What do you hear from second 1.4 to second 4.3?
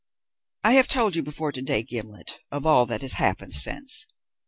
to day, Gimblet, of all that has happened since.